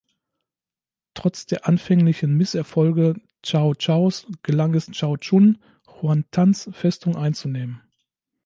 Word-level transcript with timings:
Trotz 1.13 1.45
der 1.45 1.67
anfänglichen 1.67 2.33
Misserfolge 2.35 3.21
Cao 3.43 3.75
Caos 3.77 4.25
gelang 4.41 4.73
es 4.73 4.87
Cao 4.99 5.15
Chun, 5.17 5.59
Yuan 5.85 6.25
Tans 6.31 6.71
Festung 6.73 7.15
einzunehmen. 7.15 7.83